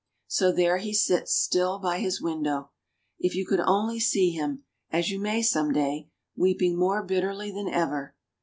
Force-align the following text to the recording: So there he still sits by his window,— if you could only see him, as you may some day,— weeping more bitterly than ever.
So 0.25 0.51
there 0.51 0.79
he 0.79 0.95
still 0.95 1.27
sits 1.27 1.59
by 1.83 1.99
his 1.99 2.19
window,— 2.19 2.71
if 3.19 3.35
you 3.35 3.45
could 3.45 3.59
only 3.59 3.99
see 3.99 4.31
him, 4.31 4.63
as 4.89 5.11
you 5.11 5.19
may 5.19 5.43
some 5.43 5.71
day,— 5.71 6.09
weeping 6.35 6.75
more 6.75 7.03
bitterly 7.03 7.51
than 7.51 7.67
ever. 7.67 8.15